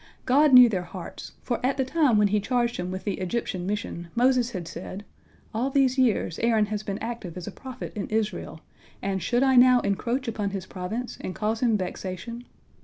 [0.25, 3.67] God knew their hearts, for at the time when He charged him with the Egyptian
[3.67, 5.05] mission, Moses had said,
[5.53, 8.61] "All these years Aaron has been active as a prophet in Israel,
[9.03, 12.45] and should I now encroach upon his province and cause him vexation?"